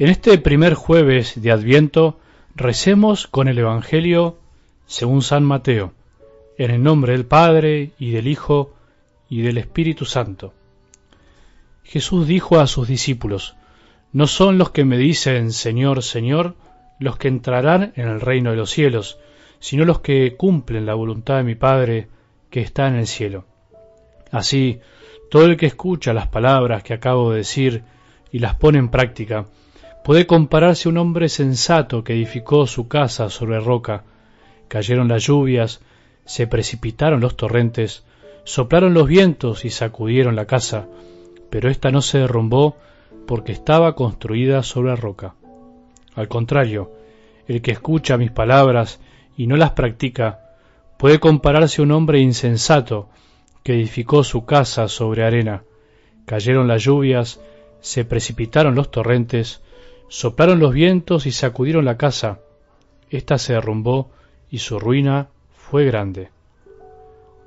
En 0.00 0.08
este 0.10 0.38
primer 0.38 0.74
jueves 0.74 1.42
de 1.42 1.50
Adviento 1.50 2.20
recemos 2.54 3.26
con 3.26 3.48
el 3.48 3.58
Evangelio 3.58 4.38
según 4.86 5.22
San 5.22 5.42
Mateo, 5.42 5.92
en 6.56 6.70
el 6.70 6.84
nombre 6.84 7.14
del 7.14 7.26
Padre 7.26 7.90
y 7.98 8.12
del 8.12 8.28
Hijo 8.28 8.76
y 9.28 9.42
del 9.42 9.58
Espíritu 9.58 10.04
Santo. 10.04 10.54
Jesús 11.82 12.28
dijo 12.28 12.60
a 12.60 12.68
sus 12.68 12.86
discípulos, 12.86 13.56
No 14.12 14.28
son 14.28 14.56
los 14.56 14.70
que 14.70 14.84
me 14.84 14.98
dicen 14.98 15.50
Señor, 15.50 16.04
Señor, 16.04 16.54
los 17.00 17.16
que 17.16 17.26
entrarán 17.26 17.92
en 17.96 18.06
el 18.06 18.20
reino 18.20 18.52
de 18.52 18.56
los 18.56 18.70
cielos, 18.70 19.18
sino 19.58 19.84
los 19.84 19.98
que 19.98 20.36
cumplen 20.36 20.86
la 20.86 20.94
voluntad 20.94 21.38
de 21.38 21.42
mi 21.42 21.56
Padre 21.56 22.06
que 22.50 22.60
está 22.60 22.86
en 22.86 22.94
el 22.94 23.08
cielo. 23.08 23.46
Así, 24.30 24.78
todo 25.28 25.46
el 25.46 25.56
que 25.56 25.66
escucha 25.66 26.14
las 26.14 26.28
palabras 26.28 26.84
que 26.84 26.94
acabo 26.94 27.32
de 27.32 27.38
decir 27.38 27.82
y 28.30 28.38
las 28.38 28.54
pone 28.54 28.78
en 28.78 28.90
práctica, 28.90 29.46
Puede 30.08 30.26
compararse 30.26 30.88
un 30.88 30.96
hombre 30.96 31.28
sensato 31.28 32.02
que 32.02 32.14
edificó 32.14 32.66
su 32.66 32.88
casa 32.88 33.28
sobre 33.28 33.60
roca. 33.60 34.04
Cayeron 34.66 35.06
las 35.06 35.24
lluvias, 35.24 35.82
se 36.24 36.46
precipitaron 36.46 37.20
los 37.20 37.36
torrentes, 37.36 38.04
soplaron 38.42 38.94
los 38.94 39.06
vientos 39.06 39.66
y 39.66 39.68
sacudieron 39.68 40.34
la 40.34 40.46
casa, 40.46 40.86
pero 41.50 41.68
ésta 41.68 41.90
no 41.90 42.00
se 42.00 42.20
derrumbó 42.20 42.78
porque 43.26 43.52
estaba 43.52 43.94
construida 43.94 44.62
sobre 44.62 44.96
roca. 44.96 45.34
Al 46.14 46.26
contrario, 46.26 46.90
el 47.46 47.60
que 47.60 47.72
escucha 47.72 48.16
mis 48.16 48.30
palabras 48.30 49.00
y 49.36 49.46
no 49.46 49.58
las 49.58 49.72
practica, 49.72 50.40
puede 50.96 51.20
compararse 51.20 51.82
a 51.82 51.84
un 51.84 51.92
hombre 51.92 52.20
insensato 52.20 53.10
que 53.62 53.74
edificó 53.74 54.24
su 54.24 54.46
casa 54.46 54.88
sobre 54.88 55.26
arena. 55.26 55.64
Cayeron 56.24 56.66
las 56.66 56.82
lluvias, 56.82 57.42
se 57.80 58.06
precipitaron 58.06 58.74
los 58.74 58.90
torrentes, 58.90 59.60
Soplaron 60.08 60.58
los 60.58 60.72
vientos 60.72 61.26
y 61.26 61.32
sacudieron 61.32 61.84
la 61.84 61.98
casa. 61.98 62.40
Esta 63.10 63.36
se 63.36 63.52
derrumbó 63.52 64.10
y 64.50 64.58
su 64.58 64.78
ruina 64.78 65.28
fue 65.52 65.84
grande. 65.84 66.30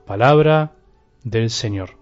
Palabra 0.05 0.71
del 1.23 1.49
Señor. 1.49 2.01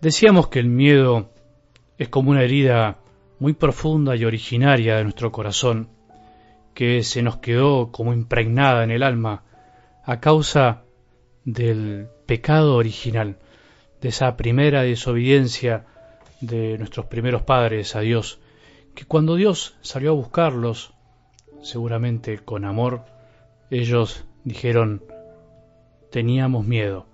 Decíamos 0.00 0.48
que 0.48 0.60
el 0.60 0.68
miedo 0.68 1.30
es 1.98 2.08
como 2.08 2.30
una 2.30 2.42
herida 2.42 2.98
muy 3.38 3.52
profunda 3.54 4.14
y 4.16 4.24
originaria 4.24 4.96
de 4.96 5.04
nuestro 5.04 5.32
corazón 5.32 5.88
que 6.76 7.02
se 7.02 7.22
nos 7.22 7.38
quedó 7.38 7.90
como 7.90 8.12
impregnada 8.12 8.84
en 8.84 8.90
el 8.90 9.02
alma 9.02 9.44
a 10.04 10.20
causa 10.20 10.82
del 11.46 12.08
pecado 12.26 12.76
original, 12.76 13.38
de 14.02 14.10
esa 14.10 14.36
primera 14.36 14.82
desobediencia 14.82 15.86
de 16.42 16.76
nuestros 16.76 17.06
primeros 17.06 17.40
padres 17.40 17.96
a 17.96 18.00
Dios, 18.00 18.40
que 18.94 19.06
cuando 19.06 19.36
Dios 19.36 19.78
salió 19.80 20.10
a 20.10 20.14
buscarlos, 20.14 20.92
seguramente 21.62 22.40
con 22.40 22.66
amor, 22.66 23.06
ellos 23.70 24.26
dijeron, 24.44 25.02
teníamos 26.12 26.66
miedo, 26.66 27.06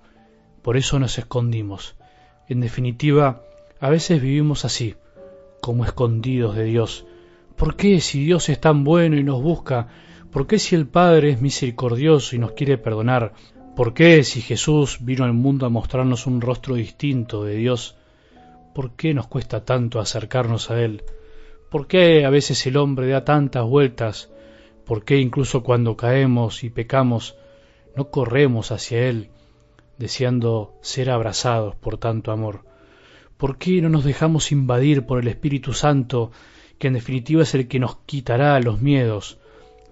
por 0.62 0.77
eso 0.77 0.98
nos 0.98 1.18
escondimos. 1.18 1.94
En 2.48 2.58
definitiva, 2.60 3.44
a 3.78 3.90
veces 3.90 4.20
vivimos 4.20 4.64
así, 4.64 4.96
como 5.60 5.84
escondidos 5.84 6.56
de 6.56 6.64
Dios, 6.64 7.06
¿Por 7.56 7.77
qué 7.77 8.00
si 8.00 8.25
Dios 8.25 8.48
es 8.48 8.61
tan 8.61 8.84
bueno 8.84 9.17
y 9.17 9.24
nos 9.24 9.42
busca? 9.42 9.89
¿Por 10.30 10.46
qué 10.46 10.58
si 10.58 10.74
el 10.74 10.86
Padre 10.86 11.30
es 11.30 11.40
misericordioso 11.40 12.35
y 12.35 12.39
nos 12.39 12.52
quiere 12.52 12.79
perdonar? 12.79 13.35
¿Por 13.77 13.95
qué 13.95 14.24
si 14.24 14.40
Jesús 14.40 14.98
vino 15.01 15.24
al 15.24 15.33
mundo 15.33 15.67
a 15.67 15.70
mostrarnos 15.70 16.27
un 16.27 16.41
rostro 16.41 16.74
distinto 16.74 17.45
de 17.45 17.57
Dios? 17.57 17.96
¿Por 18.74 18.96
qué 18.96 19.14
nos 19.14 19.27
cuesta 19.27 19.64
tanto 19.64 20.01
acercarnos 20.01 20.70
a 20.70 20.80
Él? 20.80 21.05
¿Por 21.70 21.86
qué 21.86 22.24
a 22.24 22.30
veces 22.30 22.67
el 22.67 22.77
hombre 22.77 23.08
da 23.08 23.24
tantas 23.24 23.64
vueltas? 23.64 24.30
¿Por 24.85 25.05
qué 25.05 25.18
incluso 25.18 25.62
cuando 25.62 25.96
caemos 25.96 26.64
y 26.64 26.70
pecamos 26.70 27.36
no 27.96 28.11
corremos 28.11 28.73
hacia 28.73 29.08
Él, 29.08 29.30
deseando 29.98 30.74
ser 30.83 31.11
abrazados 31.11 31.74
por 31.77 31.98
tanto 31.98 32.33
amor? 32.33 32.64
¿Por 33.36 33.58
qué 33.58 33.80
no 33.80 33.89
nos 33.89 34.05
dejamos 34.05 34.52
invadir 34.52 35.07
por 35.07 35.18
el 35.18 35.29
Espíritu 35.29 35.73
Santo 35.73 36.30
que 36.82 36.88
en 36.88 36.94
definitiva 36.94 37.44
es 37.44 37.54
el 37.54 37.68
que 37.68 37.78
nos 37.78 37.98
quitará 38.06 38.58
los 38.58 38.80
miedos, 38.80 39.38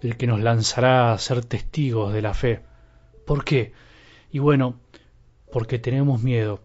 el 0.02 0.16
que 0.16 0.26
nos 0.26 0.40
lanzará 0.40 1.12
a 1.12 1.18
ser 1.18 1.44
testigos 1.44 2.12
de 2.12 2.20
la 2.20 2.34
fe. 2.34 2.62
¿Por 3.24 3.44
qué? 3.44 3.72
Y 4.32 4.40
bueno, 4.40 4.74
porque 5.52 5.78
tenemos 5.78 6.20
miedo 6.20 6.58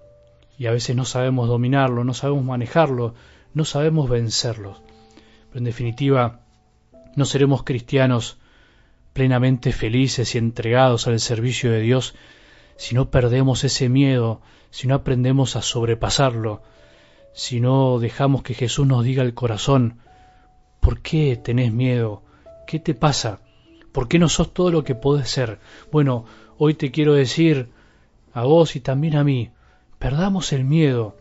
y 0.57 0.65
a 0.65 0.71
veces 0.71 0.95
no 0.95 1.05
sabemos 1.05 1.47
dominarlo, 1.47 2.03
no 2.03 2.15
sabemos 2.15 2.43
manejarlo, 2.43 3.13
no 3.53 3.65
sabemos 3.65 4.09
vencerlo. 4.09 4.81
Pero 5.49 5.59
en 5.59 5.65
definitiva, 5.65 6.39
no 7.15 7.25
seremos 7.25 7.61
cristianos 7.61 8.39
plenamente 9.13 9.73
felices 9.73 10.33
y 10.33 10.39
entregados 10.39 11.05
al 11.05 11.19
servicio 11.19 11.69
de 11.69 11.81
Dios 11.81 12.15
si 12.77 12.95
no 12.95 13.11
perdemos 13.11 13.63
ese 13.63 13.89
miedo, 13.89 14.41
si 14.71 14.87
no 14.87 14.95
aprendemos 14.95 15.55
a 15.55 15.61
sobrepasarlo, 15.61 16.63
si 17.31 17.59
no 17.59 17.99
dejamos 17.99 18.41
que 18.41 18.55
Jesús 18.55 18.87
nos 18.87 19.03
diga 19.03 19.21
el 19.21 19.35
corazón, 19.35 19.99
¿Por 20.79 21.01
qué 21.01 21.35
tenés 21.37 21.73
miedo? 21.73 22.23
¿Qué 22.67 22.79
te 22.79 22.93
pasa? 22.93 23.39
¿Por 23.91 24.07
qué 24.07 24.19
no 24.19 24.29
sos 24.29 24.53
todo 24.53 24.71
lo 24.71 24.83
que 24.83 24.95
podés 24.95 25.29
ser? 25.29 25.59
Bueno, 25.91 26.25
hoy 26.57 26.73
te 26.73 26.91
quiero 26.91 27.13
decir 27.13 27.69
a 28.33 28.43
vos 28.43 28.75
y 28.75 28.81
también 28.81 29.15
a 29.15 29.23
mí, 29.23 29.51
perdamos 29.99 30.51
el 30.51 30.65
miedo, 30.65 31.15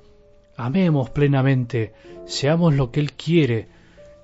amemos 0.57 1.11
plenamente, 1.11 1.95
seamos 2.27 2.75
lo 2.75 2.91
que 2.91 3.01
Él 3.01 3.13
quiere, 3.13 3.69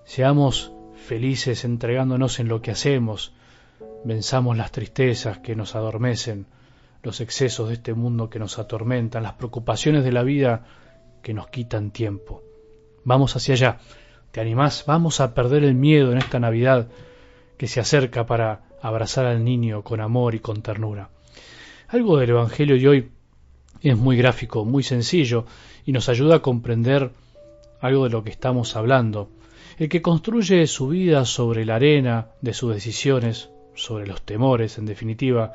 seamos 0.05 0.73
felices 0.97 1.65
entregándonos 1.65 2.41
en 2.41 2.49
lo 2.49 2.61
que 2.61 2.73
hacemos, 2.73 3.33
venzamos 4.05 4.57
las 4.57 4.73
tristezas 4.73 5.39
que 5.39 5.55
nos 5.55 5.77
adormecen, 5.77 6.47
los 7.03 7.21
excesos 7.21 7.69
de 7.69 7.75
este 7.75 7.95
mundo 7.95 8.29
que 8.29 8.39
nos 8.39 8.59
atormentan, 8.59 9.23
las 9.23 9.35
preocupaciones 9.35 10.05
de 10.05 10.13
la 10.13 10.23
vida 10.23 10.65
que 11.23 11.35
nos 11.35 11.49
quitan 11.49 11.91
tiempo. 11.91 12.43
Vamos 13.05 13.37
hacia 13.37 13.55
allá. 13.55 13.79
¿Te 14.31 14.41
animás? 14.41 14.85
Vamos 14.87 15.21
a 15.21 15.35
perder 15.35 15.65
el 15.65 15.75
miedo 15.75 16.13
en 16.13 16.19
esta 16.19 16.39
Navidad 16.39 16.87
que 17.57 17.67
se 17.67 17.81
acerca 17.81 18.27
para 18.27 18.63
abrazar 18.81 19.27
al 19.27 19.45
niño 19.45 19.83
con 19.83 20.01
amor 20.01 20.37
y 20.37 20.39
con 20.39 20.63
ternura. 20.63 21.11
Algo 21.89 22.17
del 22.17 22.31
Evangelio 22.31 22.79
de 22.79 22.89
hoy 22.89 23.11
es 23.83 23.97
muy 23.97 24.17
gráfico, 24.17 24.65
muy 24.65 24.85
sencillo 24.85 25.47
y 25.85 25.91
nos 25.91 26.09
ayuda 26.09 26.37
a 26.37 26.43
comprender 26.43 27.11
algo 27.81 28.05
de 28.05 28.11
lo 28.11 28.23
que 28.23 28.31
estamos 28.31 28.77
hablando. 28.77 29.31
El 29.79 29.89
que 29.89 30.01
construye 30.01 30.65
su 30.69 30.89
vida 30.89 31.25
sobre 31.25 31.65
la 31.65 31.77
arena 31.77 32.29
de 32.41 32.55
sus 32.55 32.73
decisiones, 32.73 33.51
sobre 33.75 34.07
los 34.07 34.23
temores, 34.23 34.79
en 34.79 34.87
definitiva, 34.87 35.55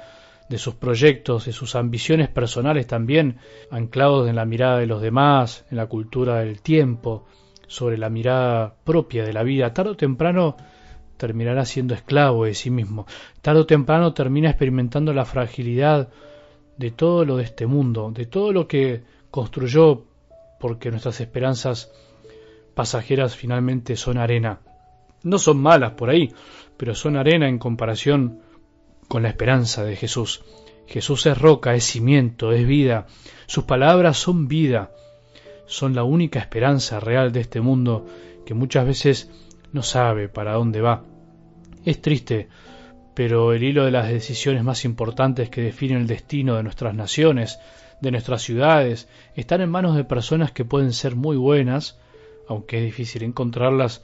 de 0.50 0.58
sus 0.58 0.76
proyectos, 0.76 1.46
de 1.46 1.54
sus 1.54 1.76
ambiciones 1.76 2.28
personales 2.28 2.88
también, 2.88 3.38
anclados 3.72 4.28
en 4.28 4.36
la 4.36 4.44
mirada 4.44 4.80
de 4.80 4.88
los 4.88 5.02
demás, 5.02 5.64
en 5.72 5.78
la 5.78 5.86
cultura 5.86 6.40
del 6.40 6.62
tiempo, 6.62 7.26
sobre 7.68 7.98
la 7.98 8.10
mirada 8.10 8.76
propia 8.84 9.24
de 9.24 9.34
la 9.34 9.44
vida, 9.44 9.74
tarde 9.74 9.92
o 9.92 9.98
temprano 9.98 10.56
terminará 11.18 11.66
siendo 11.66 11.94
esclavo 11.94 12.46
de 12.46 12.54
sí 12.54 12.70
mismo, 12.70 13.06
tarde 13.42 13.62
o 13.62 13.66
temprano 13.66 14.14
termina 14.14 14.50
experimentando 14.50 15.14
la 15.14 15.26
fragilidad 15.26 16.10
de 16.78 16.92
todo 16.92 17.26
lo 17.26 17.38
de 17.38 17.44
este 17.44 17.66
mundo, 17.66 18.12
de 18.12 18.26
todo 18.26 18.52
lo 18.52 18.68
que 18.68 19.04
construyó, 19.32 20.06
porque 20.60 20.92
nuestras 20.92 21.22
esperanzas 21.22 21.92
pasajeras 22.74 23.36
finalmente 23.36 23.96
son 23.96 24.18
arena. 24.18 24.60
No 25.24 25.40
son 25.40 25.58
malas 25.58 25.94
por 25.94 26.10
ahí, 26.10 26.34
pero 26.78 26.94
son 26.94 27.16
arena 27.16 27.48
en 27.48 27.58
comparación 27.58 28.42
con 29.08 29.24
la 29.24 29.30
esperanza 29.30 29.84
de 29.84 29.96
Jesús. 29.96 30.44
Jesús 30.88 31.26
es 31.26 31.38
roca, 31.38 31.74
es 31.74 31.84
cimiento, 31.84 32.52
es 32.52 32.68
vida. 32.68 33.08
Sus 33.48 33.64
palabras 33.64 34.18
son 34.18 34.48
vida 34.48 34.92
son 35.66 35.96
la 35.96 36.04
única 36.04 36.40
esperanza 36.40 37.00
real 37.00 37.32
de 37.32 37.42
este 37.42 37.62
mundo 37.62 38.06
que 38.46 38.54
muchas 38.54 38.86
veces 38.86 39.32
no 39.74 39.84
sabe 39.84 40.30
para 40.30 40.54
dónde 40.54 40.82
va. 40.82 41.04
Es 41.84 42.02
triste, 42.02 42.48
pero 43.14 43.54
el 43.54 43.64
hilo 43.64 43.86
de 43.86 43.92
las 43.92 44.10
decisiones 44.10 44.64
más 44.64 44.86
importantes 44.86 45.50
que 45.50 45.62
definen 45.62 46.00
el 46.00 46.08
destino 46.08 46.56
de 46.56 46.64
nuestras 46.64 46.94
naciones, 46.94 47.60
de 48.02 48.12
nuestras 48.12 48.42
ciudades, 48.42 49.10
están 49.36 49.62
en 49.62 49.70
manos 49.70 49.96
de 49.96 50.04
personas 50.04 50.52
que 50.52 50.66
pueden 50.66 50.94
ser 50.94 51.16
muy 51.16 51.38
buenas, 51.38 52.00
aunque 52.48 52.78
es 52.80 52.84
difícil 52.84 53.24
encontrarlas, 53.24 54.04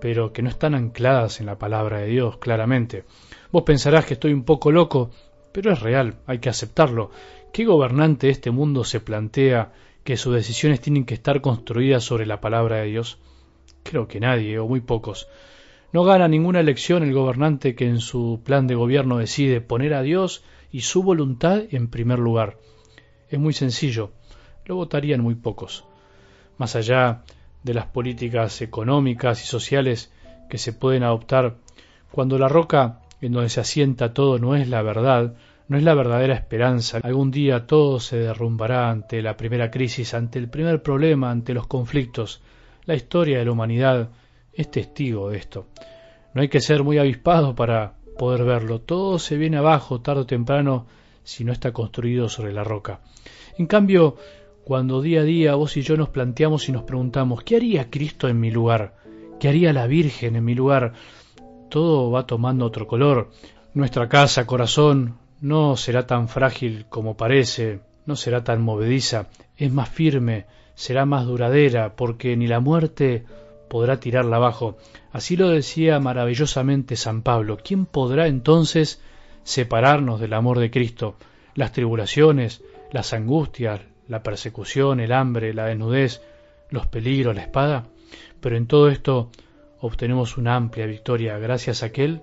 pero 0.00 0.32
que 0.32 0.42
no 0.42 0.50
están 0.50 0.74
ancladas 0.74 1.40
en 1.40 1.46
la 1.46 1.58
palabra 1.58 2.00
de 2.00 2.08
Dios, 2.08 2.36
claramente. 2.38 3.04
Vos 3.50 3.62
pensarás 3.62 4.04
que 4.04 4.14
estoy 4.14 4.32
un 4.32 4.44
poco 4.44 4.70
loco, 4.70 5.10
pero 5.52 5.72
es 5.72 5.80
real, 5.80 6.16
hay 6.26 6.38
que 6.38 6.50
aceptarlo. 6.50 7.10
¿Qué 7.52 7.64
gobernante 7.64 8.26
de 8.26 8.32
este 8.32 8.50
mundo 8.50 8.84
se 8.84 9.00
plantea 9.00 9.72
que 10.04 10.16
sus 10.16 10.34
decisiones 10.34 10.80
tienen 10.80 11.06
que 11.06 11.14
estar 11.14 11.40
construidas 11.40 12.04
sobre 12.04 12.26
la 12.26 12.40
palabra 12.40 12.76
de 12.76 12.86
Dios? 12.86 13.18
Creo 13.82 14.06
que 14.06 14.20
nadie, 14.20 14.58
o 14.58 14.68
muy 14.68 14.80
pocos. 14.80 15.28
No 15.92 16.04
gana 16.04 16.28
ninguna 16.28 16.60
elección 16.60 17.02
el 17.02 17.14
gobernante 17.14 17.74
que 17.74 17.86
en 17.86 18.00
su 18.00 18.40
plan 18.44 18.66
de 18.66 18.74
gobierno 18.74 19.18
decide 19.18 19.60
poner 19.60 19.94
a 19.94 20.02
Dios 20.02 20.44
y 20.70 20.82
su 20.82 21.02
voluntad 21.02 21.62
en 21.70 21.88
primer 21.88 22.18
lugar. 22.18 22.58
Es 23.30 23.38
muy 23.38 23.52
sencillo, 23.52 24.12
lo 24.66 24.76
votarían 24.76 25.20
muy 25.20 25.34
pocos. 25.34 25.84
Más 26.58 26.76
allá 26.76 27.22
de 27.62 27.74
las 27.74 27.86
políticas 27.86 28.60
económicas 28.60 29.42
y 29.42 29.46
sociales 29.46 30.12
que 30.50 30.58
se 30.58 30.72
pueden 30.72 31.02
adoptar, 31.02 31.56
cuando 32.10 32.38
la 32.38 32.48
roca 32.48 33.00
en 33.20 33.32
donde 33.32 33.48
se 33.48 33.60
asienta 33.60 34.12
todo 34.12 34.38
no 34.38 34.54
es 34.54 34.68
la 34.68 34.82
verdad, 34.82 35.34
no 35.68 35.78
es 35.78 35.82
la 35.82 35.94
verdadera 35.94 36.34
esperanza. 36.34 37.00
Algún 37.02 37.30
día 37.30 37.66
todo 37.66 38.00
se 38.00 38.18
derrumbará 38.18 38.90
ante 38.90 39.22
la 39.22 39.36
primera 39.36 39.70
crisis, 39.70 40.14
ante 40.14 40.38
el 40.38 40.48
primer 40.48 40.82
problema, 40.82 41.30
ante 41.30 41.54
los 41.54 41.66
conflictos. 41.66 42.42
La 42.84 42.94
historia 42.94 43.38
de 43.38 43.46
la 43.46 43.52
humanidad 43.52 44.10
es 44.52 44.70
testigo 44.70 45.30
de 45.30 45.38
esto. 45.38 45.66
No 46.34 46.42
hay 46.42 46.48
que 46.48 46.60
ser 46.60 46.82
muy 46.82 46.98
avispado 46.98 47.54
para 47.54 47.94
poder 48.18 48.44
verlo. 48.44 48.80
Todo 48.80 49.18
se 49.18 49.36
viene 49.36 49.56
abajo 49.56 50.00
tarde 50.00 50.22
o 50.22 50.26
temprano 50.26 50.86
si 51.22 51.44
no 51.44 51.52
está 51.52 51.72
construido 51.72 52.28
sobre 52.28 52.52
la 52.52 52.64
roca. 52.64 53.00
En 53.56 53.66
cambio, 53.66 54.16
cuando 54.64 55.00
día 55.00 55.20
a 55.20 55.24
día 55.24 55.54
vos 55.54 55.76
y 55.76 55.82
yo 55.82 55.96
nos 55.96 56.10
planteamos 56.10 56.68
y 56.68 56.72
nos 56.72 56.82
preguntamos, 56.82 57.42
¿qué 57.42 57.56
haría 57.56 57.90
Cristo 57.90 58.28
en 58.28 58.40
mi 58.40 58.50
lugar? 58.50 58.96
¿Qué 59.40 59.48
haría 59.48 59.72
la 59.72 59.86
Virgen 59.86 60.36
en 60.36 60.44
mi 60.44 60.54
lugar? 60.54 60.92
Todo 61.70 62.10
va 62.10 62.26
tomando 62.26 62.66
otro 62.66 62.86
color. 62.86 63.30
Nuestra 63.72 64.08
casa, 64.08 64.46
corazón, 64.46 65.18
no 65.40 65.76
será 65.76 66.06
tan 66.06 66.28
frágil 66.28 66.86
como 66.88 67.16
parece, 67.16 67.80
no 68.06 68.16
será 68.16 68.44
tan 68.44 68.62
movediza, 68.62 69.28
es 69.56 69.72
más 69.72 69.88
firme, 69.88 70.46
será 70.74 71.04
más 71.06 71.26
duradera, 71.26 71.96
porque 71.96 72.36
ni 72.36 72.46
la 72.46 72.60
muerte 72.60 73.24
podrá 73.68 73.98
tirarla 73.98 74.36
abajo. 74.36 74.76
Así 75.12 75.36
lo 75.36 75.48
decía 75.48 76.00
maravillosamente 76.00 76.96
San 76.96 77.22
Pablo. 77.22 77.58
¿Quién 77.62 77.86
podrá 77.86 78.26
entonces 78.26 79.00
separarnos 79.42 80.20
del 80.20 80.34
amor 80.34 80.58
de 80.58 80.70
Cristo? 80.70 81.16
Las 81.54 81.72
tribulaciones, 81.72 82.62
las 82.92 83.12
angustias, 83.12 83.80
la 84.08 84.22
persecución, 84.22 85.00
el 85.00 85.12
hambre, 85.12 85.54
la 85.54 85.66
desnudez, 85.66 86.22
los 86.70 86.86
peligros, 86.86 87.34
la 87.34 87.42
espada. 87.42 87.86
Pero 88.40 88.56
en 88.56 88.66
todo 88.66 88.88
esto 88.88 89.30
obtenemos 89.80 90.36
una 90.36 90.56
amplia 90.56 90.86
victoria 90.86 91.38
gracias 91.38 91.82
a 91.82 91.86
aquel 91.86 92.22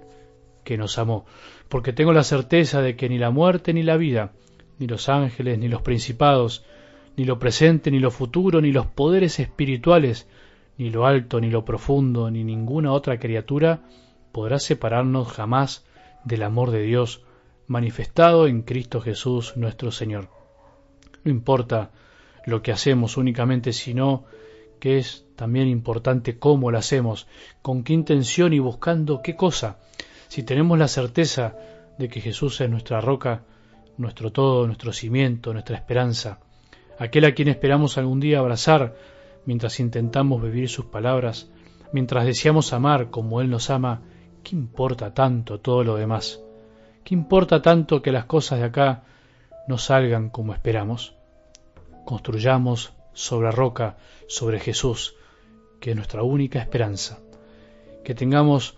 que 0.63 0.77
nos 0.77 0.97
amó, 0.97 1.25
porque 1.69 1.93
tengo 1.93 2.13
la 2.13 2.23
certeza 2.23 2.81
de 2.81 2.95
que 2.95 3.09
ni 3.09 3.17
la 3.17 3.31
muerte 3.31 3.73
ni 3.73 3.83
la 3.83 3.97
vida, 3.97 4.33
ni 4.79 4.87
los 4.87 5.09
ángeles, 5.09 5.59
ni 5.59 5.67
los 5.67 5.81
principados, 5.81 6.65
ni 7.17 7.25
lo 7.25 7.39
presente, 7.39 7.91
ni 7.91 7.99
lo 7.99 8.11
futuro, 8.11 8.61
ni 8.61 8.71
los 8.71 8.87
poderes 8.87 9.39
espirituales, 9.39 10.27
ni 10.77 10.89
lo 10.89 11.05
alto, 11.05 11.39
ni 11.39 11.49
lo 11.49 11.65
profundo, 11.65 12.31
ni 12.31 12.43
ninguna 12.43 12.91
otra 12.91 13.19
criatura 13.19 13.81
podrá 14.31 14.59
separarnos 14.59 15.27
jamás 15.27 15.85
del 16.23 16.43
amor 16.43 16.71
de 16.71 16.81
Dios 16.83 17.23
manifestado 17.67 18.47
en 18.47 18.63
Cristo 18.63 19.01
Jesús 19.01 19.55
nuestro 19.57 19.91
Señor. 19.91 20.29
No 21.23 21.31
importa 21.31 21.91
lo 22.45 22.61
que 22.61 22.71
hacemos 22.71 23.17
únicamente, 23.17 23.73
sino 23.73 24.25
que 24.79 24.97
es 24.97 25.25
también 25.35 25.67
importante 25.67 26.39
cómo 26.39 26.71
lo 26.71 26.77
hacemos, 26.77 27.27
con 27.61 27.83
qué 27.83 27.93
intención 27.93 28.53
y 28.53 28.59
buscando 28.59 29.21
qué 29.21 29.35
cosa. 29.35 29.79
Si 30.31 30.43
tenemos 30.43 30.79
la 30.79 30.87
certeza 30.87 31.57
de 31.97 32.07
que 32.07 32.21
Jesús 32.21 32.61
es 32.61 32.69
nuestra 32.69 33.01
roca, 33.01 33.43
nuestro 33.97 34.31
todo, 34.31 34.65
nuestro 34.65 34.93
cimiento, 34.93 35.51
nuestra 35.51 35.75
esperanza, 35.75 36.39
aquel 36.97 37.25
a 37.25 37.33
quien 37.33 37.49
esperamos 37.49 37.97
algún 37.97 38.21
día 38.21 38.39
abrazar 38.39 38.95
mientras 39.45 39.81
intentamos 39.81 40.41
vivir 40.41 40.69
sus 40.69 40.85
palabras, 40.85 41.51
mientras 41.91 42.23
deseamos 42.23 42.71
amar 42.71 43.09
como 43.09 43.41
Él 43.41 43.49
nos 43.49 43.69
ama, 43.69 44.03
¿qué 44.41 44.55
importa 44.55 45.13
tanto 45.13 45.59
todo 45.59 45.83
lo 45.83 45.97
demás? 45.97 46.39
¿Qué 47.03 47.13
importa 47.13 47.61
tanto 47.61 48.01
que 48.01 48.13
las 48.13 48.23
cosas 48.23 48.59
de 48.59 48.65
acá 48.67 49.03
no 49.67 49.77
salgan 49.77 50.29
como 50.29 50.53
esperamos? 50.53 51.13
Construyamos 52.05 52.93
sobre 53.11 53.51
roca, 53.51 53.97
sobre 54.29 54.61
Jesús, 54.61 55.13
que 55.81 55.89
es 55.89 55.95
nuestra 55.97 56.23
única 56.23 56.59
esperanza. 56.59 57.19
Que 58.05 58.15
tengamos 58.15 58.77